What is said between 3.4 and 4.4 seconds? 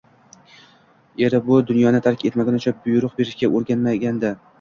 o`rganmagandi